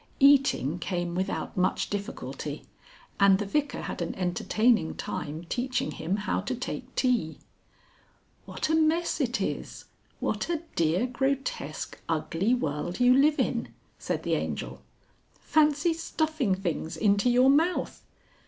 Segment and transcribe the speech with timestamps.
[0.19, 2.63] Eating came without much difficulty,
[3.19, 7.37] and the Vicar had an entertaining time teaching him how to take tea.
[8.45, 9.85] "What a mess it is!
[10.19, 14.81] What a dear grotesque ugly world you live in!" said the Angel.
[15.39, 18.01] "Fancy stuffing things into your mouth!